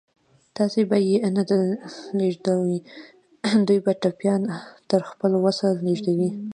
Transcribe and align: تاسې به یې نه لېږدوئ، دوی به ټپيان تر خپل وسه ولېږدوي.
تاسې 0.57 0.81
به 0.89 0.97
یې 1.07 1.15
نه 1.35 1.43
لېږدوئ، 2.19 2.77
دوی 3.67 3.79
به 3.85 3.93
ټپيان 4.01 4.41
تر 4.89 5.01
خپل 5.09 5.31
وسه 5.43 5.65
ولېږدوي. 5.73 6.29